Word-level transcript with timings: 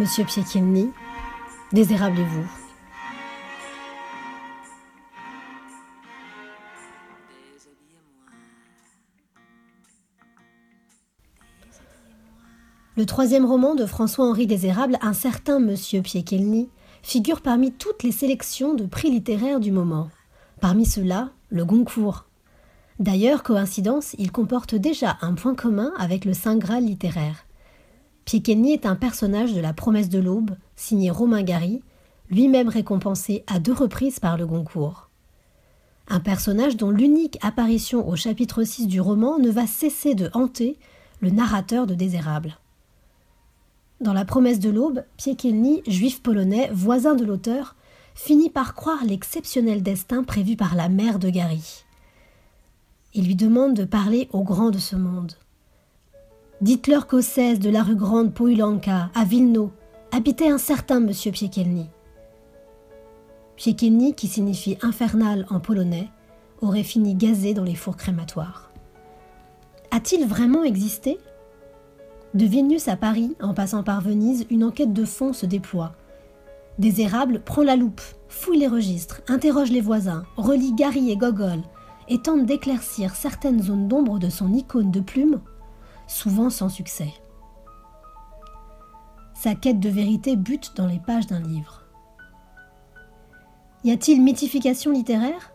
Monsieur 0.00 0.24
Piekielny, 0.24 0.88
désérable-vous 1.74 2.46
Le 12.96 13.04
troisième 13.04 13.44
roman 13.44 13.74
de 13.74 13.84
François-Henri 13.84 14.46
Désérable, 14.46 14.96
Un 15.02 15.12
certain 15.12 15.60
Monsieur 15.60 16.00
Piekielny, 16.00 16.70
figure 17.02 17.42
parmi 17.42 17.70
toutes 17.70 18.02
les 18.02 18.12
sélections 18.12 18.72
de 18.72 18.86
prix 18.86 19.10
littéraires 19.10 19.60
du 19.60 19.70
moment. 19.70 20.08
Parmi 20.62 20.86
ceux-là, 20.86 21.28
le 21.50 21.66
Goncourt. 21.66 22.24
D'ailleurs, 23.00 23.42
coïncidence, 23.42 24.16
il 24.18 24.32
comporte 24.32 24.74
déjà 24.74 25.18
un 25.20 25.34
point 25.34 25.54
commun 25.54 25.92
avec 25.98 26.24
le 26.24 26.32
Saint 26.32 26.56
Graal 26.56 26.86
littéraire. 26.86 27.44
Piekielny 28.30 28.74
est 28.74 28.86
un 28.86 28.94
personnage 28.94 29.54
de 29.54 29.60
La 29.60 29.72
promesse 29.72 30.08
de 30.08 30.20
l'aube, 30.20 30.52
signé 30.76 31.10
Romain 31.10 31.42
Gary, 31.42 31.82
lui-même 32.30 32.68
récompensé 32.68 33.42
à 33.48 33.58
deux 33.58 33.72
reprises 33.72 34.20
par 34.20 34.36
le 34.36 34.46
Goncourt. 34.46 35.10
Un 36.06 36.20
personnage 36.20 36.76
dont 36.76 36.92
l'unique 36.92 37.38
apparition 37.42 38.08
au 38.08 38.14
chapitre 38.14 38.62
6 38.62 38.86
du 38.86 39.00
roman 39.00 39.40
ne 39.40 39.50
va 39.50 39.66
cesser 39.66 40.14
de 40.14 40.30
hanter 40.32 40.78
le 41.18 41.30
narrateur 41.30 41.88
de 41.88 41.94
Désérable. 41.94 42.56
Dans 44.00 44.12
La 44.12 44.24
promesse 44.24 44.60
de 44.60 44.70
l'aube, 44.70 45.02
Piekielny, 45.16 45.82
juif 45.88 46.22
polonais, 46.22 46.70
voisin 46.72 47.16
de 47.16 47.24
l'auteur, 47.24 47.74
finit 48.14 48.48
par 48.48 48.76
croire 48.76 49.04
l'exceptionnel 49.04 49.82
destin 49.82 50.22
prévu 50.22 50.54
par 50.54 50.76
la 50.76 50.88
mère 50.88 51.18
de 51.18 51.30
Gary. 51.30 51.82
Il 53.12 53.26
lui 53.26 53.34
demande 53.34 53.74
de 53.74 53.84
parler 53.84 54.28
aux 54.32 54.44
grands 54.44 54.70
de 54.70 54.78
ce 54.78 54.94
monde. 54.94 55.32
Dites-leur 56.60 57.06
qu'au 57.06 57.22
16 57.22 57.58
de 57.58 57.70
la 57.70 57.82
rue 57.82 57.96
Grande 57.96 58.34
Pouilanka, 58.34 59.10
à 59.14 59.24
Vilno, 59.24 59.72
habitait 60.12 60.50
un 60.50 60.58
certain 60.58 61.00
monsieur 61.00 61.32
Piekielny. 61.32 61.86
Piekielny, 63.56 64.12
qui 64.14 64.26
signifie 64.26 64.76
infernal 64.82 65.46
en 65.48 65.58
polonais, 65.58 66.10
aurait 66.60 66.82
fini 66.82 67.14
gazé 67.14 67.54
dans 67.54 67.64
les 67.64 67.74
fours 67.74 67.96
crématoires. 67.96 68.70
A-t-il 69.90 70.26
vraiment 70.26 70.62
existé? 70.62 71.18
De 72.34 72.44
Vilnius 72.44 72.88
à 72.88 72.96
Paris, 72.96 73.34
en 73.40 73.54
passant 73.54 73.82
par 73.82 74.02
Venise, 74.02 74.44
une 74.50 74.64
enquête 74.64 74.92
de 74.92 75.06
fond 75.06 75.32
se 75.32 75.46
déploie. 75.46 75.92
Désérable 76.78 77.40
prend 77.40 77.62
la 77.62 77.76
loupe, 77.76 78.02
fouille 78.28 78.58
les 78.58 78.68
registres, 78.68 79.22
interroge 79.28 79.70
les 79.70 79.80
voisins, 79.80 80.24
relie 80.36 80.74
Gary 80.74 81.10
et 81.10 81.16
Gogol 81.16 81.60
et 82.08 82.18
tente 82.18 82.44
d'éclaircir 82.44 83.14
certaines 83.14 83.62
zones 83.62 83.88
d'ombre 83.88 84.18
de 84.18 84.28
son 84.28 84.52
icône 84.52 84.90
de 84.90 85.00
plume, 85.00 85.40
souvent 86.10 86.50
sans 86.50 86.68
succès. 86.68 87.12
Sa 89.34 89.54
quête 89.54 89.80
de 89.80 89.88
vérité 89.88 90.36
bute 90.36 90.72
dans 90.76 90.86
les 90.86 90.98
pages 90.98 91.28
d'un 91.28 91.40
livre. 91.40 91.84
Y 93.84 93.92
a-t-il 93.92 94.20
mythification 94.20 94.90
littéraire? 94.90 95.52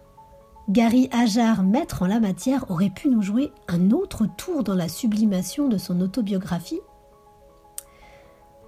Gary 0.70 1.09
Ajar, 1.12 1.62
maître 1.62 2.02
en 2.02 2.08
la 2.08 2.20
matière, 2.20 2.72
aurait 2.72 2.89
pu 2.89 3.09
nous 3.09 3.22
jouer 3.22 3.52
un 3.67 3.92
autre 3.92 4.25
tour 4.25 4.64
dans 4.64 4.73
la 4.73 4.88
sublimation 4.88 5.67
de 5.67 5.78
son 5.78 6.02
autobiographie? 6.02 6.80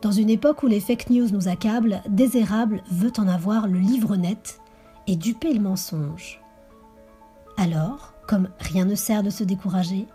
Dans 0.03 0.11
une 0.11 0.29
époque 0.29 0.61
où 0.61 0.67
les 0.67 0.81
fake 0.81 1.09
news 1.09 1.31
nous 1.31 1.47
accablent, 1.47 2.03
Désérable 2.07 2.83
veut 2.91 3.13
en 3.17 3.27
avoir 3.27 3.67
le 3.67 3.79
livre 3.79 4.15
net 4.15 4.61
et 5.07 5.15
duper 5.15 5.53
le 5.53 5.61
mensonge. 5.61 6.41
Alors, 7.55 8.13
comme 8.27 8.49
rien 8.59 8.85
ne 8.85 8.93
sert 8.93 9.23
de 9.23 9.31
se 9.31 9.43
décourager, 9.43 10.05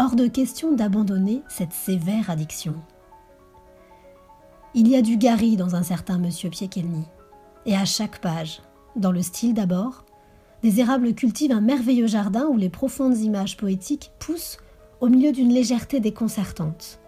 hors 0.00 0.16
de 0.16 0.28
question 0.28 0.72
d'abandonner 0.72 1.42
cette 1.50 1.74
sévère 1.74 2.30
addiction. 2.30 2.74
Il 4.72 4.88
y 4.88 4.96
a 4.96 5.02
du 5.02 5.18
Gary 5.18 5.56
dans 5.56 5.76
un 5.76 5.82
certain 5.82 6.16
Monsieur 6.16 6.48
Piekielny, 6.48 7.04
et 7.66 7.76
à 7.76 7.84
chaque 7.84 8.18
page, 8.22 8.62
dans 8.96 9.12
le 9.12 9.20
style 9.20 9.52
d'abord, 9.52 10.06
des 10.62 10.80
érables 10.80 11.14
cultivent 11.14 11.52
un 11.52 11.60
merveilleux 11.60 12.06
jardin 12.06 12.46
où 12.46 12.56
les 12.56 12.70
profondes 12.70 13.18
images 13.18 13.58
poétiques 13.58 14.10
poussent 14.18 14.56
au 15.02 15.08
milieu 15.08 15.32
d'une 15.32 15.52
légèreté 15.52 16.00
déconcertante. 16.00 16.98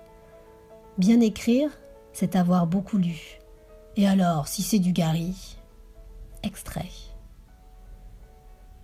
Bien 0.99 1.21
écrire, 1.21 1.71
c'est 2.12 2.37
avoir 2.37 2.67
beaucoup 2.67 2.99
lu. 2.99 3.38
Et 3.97 4.06
alors, 4.06 4.49
si 4.49 4.62
c'est 4.62 4.78
du 4.78 4.93
Gary? 4.93 5.56
Extrait. 6.43 6.91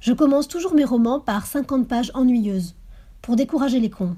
Je 0.01 0.15
commence 0.15 0.49
toujours 0.49 0.73
mes 0.73 0.87
romans 0.87 1.21
par 1.21 1.45
50 1.45 1.87
pages 1.87 2.11
ennuyeuses, 2.15 2.75
pour 3.23 3.37
décourager 3.37 3.81
les 3.81 3.91
cons. 3.91 4.17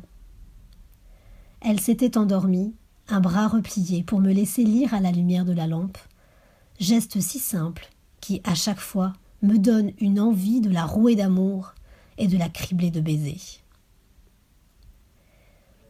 Elle 1.61 1.81
s'était 1.81 2.17
endormie, 2.17 2.75
un 3.09 3.21
bras 3.21 3.49
replié 3.49 4.03
pour 4.03 4.21
me 4.21 4.33
laisser 4.33 4.65
lire 4.65 4.95
à 4.95 5.01
la 5.01 5.13
lumière 5.13 5.45
de 5.45 5.53
la 5.53 5.67
lampe. 5.67 5.99
Geste 6.79 7.21
si 7.21 7.39
simple 7.39 7.89
qui, 8.21 8.41
à 8.45 8.55
chaque 8.55 8.81
fois, 8.81 9.13
me 9.43 9.59
donne 9.59 9.93
une 10.01 10.21
envie 10.21 10.61
de 10.61 10.71
la 10.71 10.85
rouer 10.85 11.17
d'amour 11.17 11.75
et 12.19 12.29
de 12.29 12.39
la 12.39 12.49
cribler 12.49 12.91
de 12.91 13.01
baisers. 13.01 13.61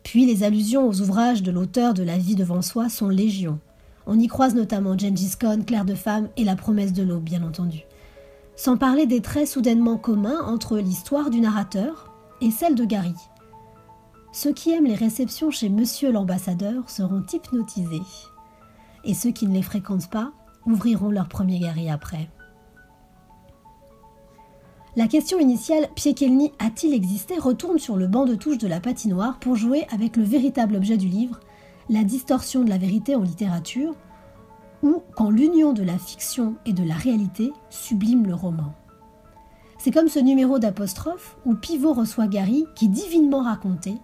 Puis 0.03 0.27
les 0.27 0.43
allusions 0.43 0.89
aux 0.89 1.01
ouvrages 1.01 1.43
de 1.43 1.51
l'auteur 1.51 1.95
de 1.95 2.03
La 2.03 2.19
vie 2.19 2.35
devant 2.35 2.63
soi 2.63 2.89
sont 2.89 3.09
légion. 3.09 3.61
On 4.07 4.19
y 4.19 4.27
croise 4.27 4.55
notamment 4.55 4.99
Gengis 4.99 5.35
Khan, 5.39 5.61
Claire 5.65 5.85
de 5.85 5.95
femme 5.95 6.29
et 6.37 6.45
La 6.45 6.57
promesse 6.57 6.93
de 6.93 7.03
l'aube, 7.03 7.23
bien 7.23 7.43
entendu. 7.43 7.83
Sans 8.57 8.77
parler 8.77 9.07
des 9.07 9.21
traits 9.21 9.47
soudainement 9.47 9.99
communs 9.99 10.43
entre 10.43 10.79
l'histoire 10.79 11.31
du 11.31 11.41
narrateur 11.41 12.10
et 12.41 12.51
celle 12.51 12.75
de 12.75 12.85
Gary. 12.85 13.15
Ceux 14.33 14.53
qui 14.53 14.71
aiment 14.71 14.87
les 14.87 14.95
réceptions 14.95 15.51
chez 15.51 15.69
Monsieur 15.69 16.13
l'ambassadeur 16.13 16.89
seront 16.89 17.25
hypnotisés. 17.33 18.03
Et 19.05 19.15
ceux 19.15 19.31
qui 19.31 19.47
ne 19.47 19.55
les 19.55 19.63
fréquentent 19.63 20.11
pas 20.11 20.33
ouvriront 20.67 21.11
leur 21.11 21.29
premier 21.29 21.59
Gary 21.59 21.91
après. 21.91 22.29
La 24.97 25.07
question 25.07 25.39
initiale 25.39 25.89
Piekielny 25.95 26.53
a-t-il 26.59 26.95
existé 26.95 27.39
retourne 27.39 27.79
sur 27.79 27.97
le 27.97 28.09
banc 28.09 28.25
de 28.25 28.35
touche 28.35 28.59
de 28.59 28.67
la 28.69 28.81
patinoire 28.81 29.39
pour 29.39 29.57
jouer 29.57 29.87
avec 29.93 30.17
le 30.17 30.25
véritable 30.25 30.77
objet 30.77 30.97
du 30.97 31.07
livre, 31.07 31.39
la 31.89 32.03
distorsion 32.03 32.65
de 32.65 32.69
la 32.69 32.79
vérité 32.79 33.15
en 33.15 33.23
littérature, 33.23 33.95
ou 34.83 35.03
quand 35.15 35.31
l'union 35.31 35.73
de 35.73 35.83
la 35.83 35.99
fiction 35.99 36.57
et 36.67 36.73
de 36.73 36.83
la 36.83 36.95
réalité 36.95 37.53
sublime 37.69 38.27
le 38.27 38.35
roman. 38.35 38.75
C'est 39.83 39.93
comme 39.93 40.09
ce 40.09 40.19
numéro 40.19 40.59
d'apostrophe 40.59 41.39
où 41.47 41.55
Pivot 41.55 41.95
reçoit 41.95 42.27
Gary 42.27 42.67
qui, 42.75 42.91
divinement 42.91 43.43
raconté, 43.43 43.95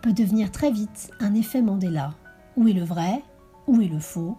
peut 0.00 0.12
devenir 0.12 0.52
très 0.52 0.70
vite 0.70 1.10
un 1.18 1.34
effet 1.34 1.62
Mandela. 1.62 2.14
Où 2.56 2.68
est 2.68 2.72
le 2.72 2.84
vrai? 2.84 3.24
Où 3.66 3.80
est 3.80 3.88
le 3.88 3.98
faux? 3.98 4.36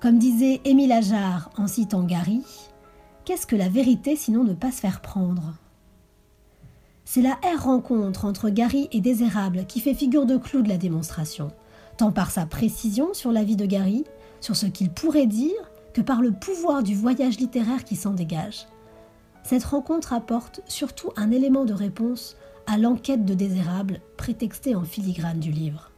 Comme 0.00 0.18
disait 0.18 0.62
Émile 0.64 0.92
Ajar 0.92 1.50
en 1.58 1.66
citant 1.66 2.04
Gary, 2.04 2.42
Qu'est-ce 3.26 3.46
que 3.46 3.54
la 3.54 3.68
vérité 3.68 4.16
sinon 4.16 4.44
ne 4.44 4.54
pas 4.54 4.72
se 4.72 4.80
faire 4.80 5.02
prendre? 5.02 5.52
C'est 7.04 7.22
la 7.22 7.34
R 7.34 7.62
rencontre 7.64 8.24
entre 8.24 8.48
Gary 8.48 8.88
et 8.92 9.02
Désérable 9.02 9.66
qui 9.66 9.80
fait 9.80 9.92
figure 9.92 10.24
de 10.24 10.38
clou 10.38 10.62
de 10.62 10.70
la 10.70 10.78
démonstration, 10.78 11.50
tant 11.98 12.12
par 12.12 12.30
sa 12.30 12.46
précision 12.46 13.12
sur 13.12 13.30
la 13.30 13.44
vie 13.44 13.56
de 13.56 13.66
Gary, 13.66 14.04
sur 14.40 14.56
ce 14.56 14.64
qu'il 14.64 14.88
pourrait 14.88 15.26
dire, 15.26 15.70
que 15.92 16.00
par 16.00 16.22
le 16.22 16.32
pouvoir 16.32 16.82
du 16.82 16.94
voyage 16.94 17.36
littéraire 17.38 17.84
qui 17.84 17.96
s'en 17.96 18.14
dégage. 18.14 18.66
Cette 19.46 19.62
rencontre 19.62 20.12
apporte 20.12 20.60
surtout 20.66 21.12
un 21.14 21.30
élément 21.30 21.64
de 21.64 21.72
réponse 21.72 22.36
à 22.66 22.78
l'enquête 22.78 23.24
de 23.24 23.32
Désérable 23.32 24.00
prétextée 24.16 24.74
en 24.74 24.82
filigrane 24.82 25.38
du 25.38 25.52
livre. 25.52 25.92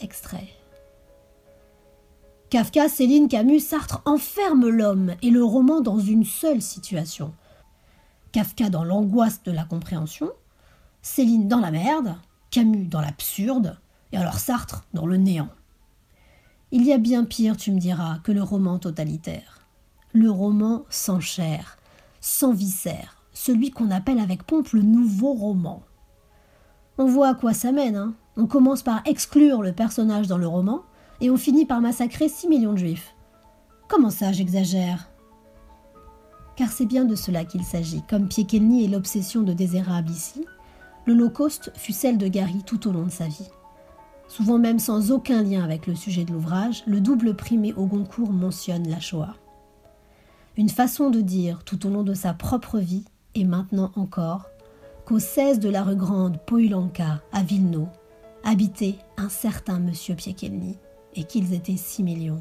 Extrait. 0.00 0.48
Kafka, 2.48 2.88
Céline, 2.88 3.28
Camus, 3.28 3.60
Sartre 3.60 4.00
enferment 4.06 4.70
l'homme 4.70 5.16
et 5.20 5.28
le 5.28 5.44
roman 5.44 5.82
dans 5.82 5.98
une 5.98 6.24
seule 6.24 6.62
situation. 6.62 7.34
Kafka 8.32 8.70
dans 8.70 8.84
l'angoisse 8.84 9.42
de 9.42 9.52
la 9.52 9.64
compréhension, 9.64 10.30
Céline 11.02 11.48
dans 11.48 11.60
la 11.60 11.70
merde, 11.70 12.14
Camus 12.50 12.86
dans 12.86 13.02
l'absurde, 13.02 13.78
et 14.12 14.16
alors 14.16 14.38
Sartre 14.38 14.86
dans 14.94 15.06
le 15.06 15.18
néant. 15.18 15.50
Il 16.70 16.84
y 16.86 16.94
a 16.94 16.98
bien 16.98 17.24
pire, 17.24 17.58
tu 17.58 17.70
me 17.70 17.78
diras, 17.78 18.18
que 18.24 18.32
le 18.32 18.42
roman 18.42 18.78
totalitaire. 18.78 19.66
Le 20.14 20.30
roman 20.30 20.86
sans 20.88 21.20
sans 22.26 22.52
viscère, 22.52 23.22
celui 23.32 23.70
qu'on 23.70 23.92
appelle 23.92 24.18
avec 24.18 24.42
pompe 24.42 24.70
le 24.70 24.82
nouveau 24.82 25.32
roman. 25.32 25.84
On 26.98 27.06
voit 27.06 27.28
à 27.28 27.34
quoi 27.34 27.54
ça 27.54 27.70
mène. 27.70 27.94
Hein 27.94 28.14
on 28.36 28.46
commence 28.46 28.82
par 28.82 29.00
exclure 29.06 29.62
le 29.62 29.72
personnage 29.72 30.26
dans 30.26 30.36
le 30.36 30.48
roman, 30.48 30.82
et 31.20 31.30
on 31.30 31.36
finit 31.36 31.66
par 31.66 31.80
massacrer 31.80 32.28
6 32.28 32.48
millions 32.48 32.72
de 32.72 32.78
juifs. 32.78 33.14
Comment 33.86 34.10
ça, 34.10 34.32
j'exagère? 34.32 35.08
Car 36.56 36.72
c'est 36.72 36.84
bien 36.84 37.04
de 37.04 37.14
cela 37.14 37.44
qu'il 37.44 37.62
s'agit. 37.62 38.02
Comme 38.10 38.26
Piekelny 38.26 38.84
est 38.84 38.88
l'obsession 38.88 39.42
de 39.42 39.52
Désérable 39.52 40.10
ici, 40.10 40.44
l'Holocauste 41.06 41.70
fut 41.76 41.92
celle 41.92 42.18
de 42.18 42.26
Gary 42.26 42.64
tout 42.66 42.88
au 42.88 42.92
long 42.92 43.04
de 43.04 43.10
sa 43.10 43.28
vie. 43.28 43.48
Souvent 44.26 44.58
même 44.58 44.80
sans 44.80 45.12
aucun 45.12 45.44
lien 45.44 45.62
avec 45.62 45.86
le 45.86 45.94
sujet 45.94 46.24
de 46.24 46.32
l'ouvrage, 46.32 46.82
le 46.86 47.00
double 47.00 47.36
primé 47.36 47.72
au 47.74 47.86
Goncourt 47.86 48.32
mentionne 48.32 48.88
la 48.88 48.98
Shoah. 48.98 49.36
Une 50.58 50.70
façon 50.70 51.10
de 51.10 51.20
dire 51.20 51.64
tout 51.64 51.86
au 51.86 51.90
long 51.90 52.02
de 52.02 52.14
sa 52.14 52.32
propre 52.32 52.78
vie, 52.78 53.04
et 53.34 53.44
maintenant 53.44 53.92
encore, 53.94 54.46
qu'au 55.04 55.18
16 55.18 55.60
de 55.60 55.68
la 55.68 55.82
rue 55.82 55.96
Grande, 55.96 56.38
Poilanka, 56.46 57.22
à 57.30 57.42
Vilno, 57.42 57.88
habitait 58.42 58.96
un 59.18 59.28
certain 59.28 59.78
monsieur 59.78 60.14
Piekelny, 60.14 60.78
et 61.14 61.24
qu'ils 61.24 61.52
étaient 61.52 61.76
six 61.76 62.02
millions. 62.02 62.40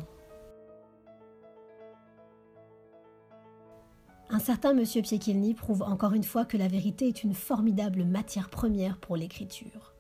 Un 4.30 4.40
certain 4.40 4.74
Monsieur 4.74 5.02
Piekilny 5.02 5.54
prouve 5.54 5.84
encore 5.84 6.14
une 6.14 6.24
fois 6.24 6.46
que 6.46 6.58
la 6.58 6.68
vérité 6.68 7.08
est 7.08 7.24
une 7.24 7.36
formidable 7.36 8.06
matière 8.06 8.50
première 8.50 8.98
pour 8.98 9.18
l'écriture, 9.18 9.94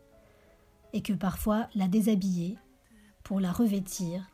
et 0.93 1.01
que 1.01 1.13
parfois 1.13 1.67
la 1.75 1.87
déshabiller, 1.87 2.57
pour 3.23 3.39
la 3.39 3.51
revêtir, 3.51 4.25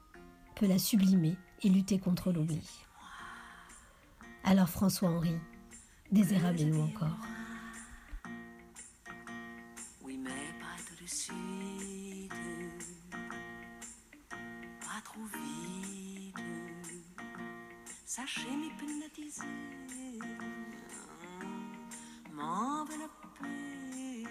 peut 0.56 0.68
la 0.68 0.78
sublimer 0.78 1.36
et 1.64 1.70
lutter 1.70 2.00
contre 2.00 2.32
l'oubli. 2.32 2.68
Alors 4.44 4.70
François-Henri, 4.70 5.38
désirable-nous 6.12 6.82
encore? 6.82 7.16
Oui, 10.04 10.18
mais 10.18 10.30
pas 10.60 10.76
tout 10.88 11.04
de 11.04 11.08
suite, 11.10 12.34
pas 14.82 15.02
trop 15.04 15.24
vite. 15.26 16.36
Sachez 18.06 18.50
m'hypnotiser, 18.50 19.46
m'envelopper, 22.34 24.28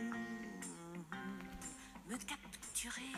me 2.08 2.16
capturer. 2.16 3.14